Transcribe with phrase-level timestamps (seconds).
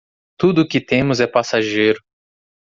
[0.35, 2.01] Tudo o que temos é passageiro